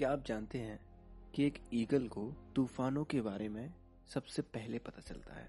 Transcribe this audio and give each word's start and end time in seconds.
क्या 0.00 0.10
आप 0.10 0.22
जानते 0.26 0.58
हैं 0.58 0.78
कि 1.34 1.44
एक 1.46 1.58
ईगल 1.74 2.06
को 2.08 2.22
तूफानों 2.56 3.02
के 3.04 3.20
बारे 3.20 3.48
में 3.48 3.72
सबसे 4.08 4.42
पहले 4.44 4.78
पता 4.78 5.00
चलता 5.02 5.34
है? 5.34 5.48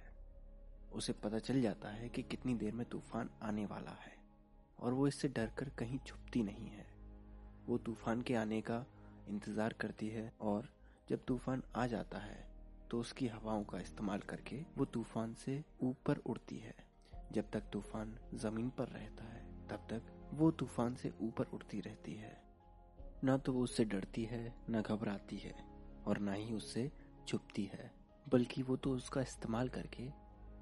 उसे 0.94 1.14
पता 1.14 1.40
चल 1.40 1.62
जाता 1.62 1.89
है 1.89 2.10
कि 2.10 2.24
कितनी 2.24 2.54
देर 2.54 2.74
में 2.74 2.86
तूफ़ान 2.86 3.29
आने 3.44 3.66
वाला 3.66 3.92
है, 4.02 4.12
और 4.79 4.94
वो 4.94 5.08
इससे 5.08 5.28
डरकर 5.28 5.70
कहीं 5.79 6.00
छुपती 6.08 6.44
नहीं 6.44 6.68
है। 6.68 6.86
वो 7.68 7.78
तूफ़ान 7.78 8.22
के 8.22 8.36
आने 8.36 8.62
का 8.62 8.84
इंतज़ार 9.29 9.75
करती 9.82 10.09
है, 10.09 10.32
और 10.41 10.70
जब 11.09 11.23
तूफ़ान 11.27 11.63
आ 11.75 11.88
जाता 11.88 12.20
है 12.20 12.45
तो 12.89 12.99
उसकी 12.99 13.27
हवाओं 13.27 13.63
का 13.63 13.79
इस्तेमाल 13.79 14.20
करके 14.29 14.63
वो 14.77 14.86
तूफ़ान 14.88 15.33
से 15.36 15.63
ऊपर 15.83 16.21
उड़ती 16.25 16.59
है। 16.59 16.75
जब 17.31 17.52
तक 17.54 17.71
तूफ़ान 17.73 18.18
ज़मीन 18.36 18.70
पर 18.70 18.88
रहता 18.89 19.33
है, 19.33 19.43
तब 19.70 19.88
तक 19.89 20.13
वो 20.33 20.52
तूफ़ान 20.52 20.95
से 20.95 21.13
ऊपर 21.21 21.54
उड़ती 21.54 21.81
रहती 21.81 22.15
है। 22.15 22.39
ना 23.24 23.38
तो 23.38 23.54
वो 23.54 23.64
उससे 23.64 23.86
डरती 23.86 24.24
है, 24.26 24.54
न 24.70 24.82
घबराती 24.82 25.38
है 25.38 25.54
और 26.07 26.20
ना 26.20 26.34
ही 26.34 26.54
उससे 26.54 26.92
छुपती 27.28 27.64
है, 27.64 27.92
बल्कि 28.32 28.62
वो 28.64 28.75
तो 28.75 28.92
उसका 28.92 29.21
इस्तेमाल 29.21 29.70
करके 29.70 30.07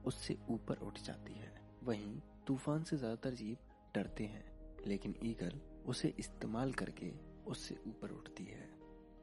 उससे 0.05 0.37
ऊपर 0.49 0.77
उठ 0.77 0.99
जाती 0.99 1.33
है। 1.33 1.53
वहीं 1.83 2.19
तूफ़ान 2.47 2.83
से 2.83 2.97
ज़्यादातर 2.97 3.33
जीव 3.33 3.57
डरते 3.95 4.23
हैं, 4.23 4.43
लेकिन 4.87 5.15
ईगल 5.23 5.59
उसे 5.85 6.13
इस्तेमाल 6.19 6.73
करके 6.73 7.11
उससे 7.47 7.77
ऊपर 7.87 8.11
उठती 8.11 8.45
है। 8.45 8.69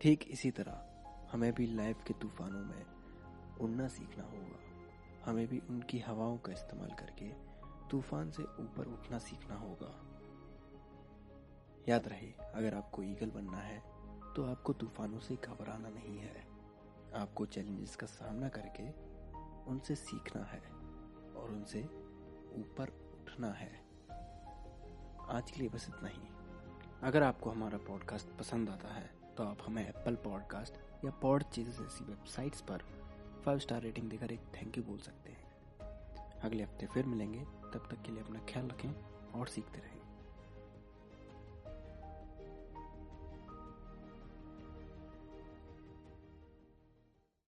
ठीक 0.01 0.25
इसी 0.31 0.51
तरह 0.51 1.29
हमें 1.33 1.53
भी 1.53 1.67
लाइफ 1.67 2.03
के 2.07 2.15
तूफानों 2.15 2.65
में 2.65 2.85
उड़ना 3.61 3.89
सीखना 3.89 4.25
होगा। 4.25 4.65
हमें 5.27 5.47
भी 5.47 5.61
उनकी 5.71 5.99
हवाओं 5.99 6.39
का 6.39 6.53
इस्तेमाल 6.53 6.91
करके 6.91 7.31
तूफ़ान 7.91 8.31
से 8.31 8.43
ऊपर 8.43 8.87
उठना 8.87 9.19
सीखना 9.19 9.57
होगा। 9.57 9.95
याद 11.89 12.07
रहे, 12.09 12.33
अगर 12.55 12.75
आपको 12.75 13.03
ईगल 13.03 13.31
बनना 13.31 13.59
है 13.59 13.79
तो 14.37 14.45
आपको 14.45 14.73
तूफानों 14.73 15.19
से 15.19 15.35
घबराना 15.37 15.89
नहीं 15.89 16.19
है। 16.19 16.45
आपको 17.15 17.47
चैलेंजेस 17.47 17.95
का 17.97 18.07
सामना 18.07 18.49
करके 18.49 18.89
उनसे 19.71 19.95
सीखना 19.95 20.43
है 20.45 20.61
और 21.33 21.51
उनसे 21.51 21.83
ऊपर 22.55 22.93
उठना 23.15 23.53
है। 23.53 23.71
आज 25.31 25.51
के 25.51 25.61
लिए 25.61 25.69
बस 25.69 25.87
इतना 25.89 26.09
ही। 26.09 26.23
अगर 27.03 27.23
आपको 27.23 27.51
हमारा 27.51 27.79
पॉडकास्ट 27.79 28.37
पसंद 28.39 28.71
आता 28.71 28.89
है 28.89 29.11
तो 29.37 29.45
आप 29.45 29.59
हमें 29.67 29.87
एप्पल 29.89 30.15
पॉडकास्ट 30.25 31.05
या 31.05 31.11
पॉड 31.23 31.43
चीज़ 31.45 31.69
जैसी 31.69 32.05
वेबसाइट्स 32.05 32.61
पर 32.61 32.83
फाइव 33.45 33.59
स्टार 33.59 33.83
रेटिंग 33.83 34.09
देकर 34.11 34.33
एक 34.33 34.41
थैंक 34.55 34.79
यू 34.79 34.85
बोल 34.85 34.99
सकते 34.99 35.31
हैं। 35.31 35.45
अगले 36.41 36.63
हफ़्ते 36.63 36.87
फिर 36.87 37.07
मिलेंगे। 37.07 37.45
तब 37.45 37.89
तक 37.91 38.03
के 38.03 38.13
लिए 38.13 38.23
अपना 38.23 38.41
ख्याल 38.49 38.69
रखें 38.69 38.91
और 39.33 39.47
सीखते 39.47 39.79
रहें। 39.79 39.96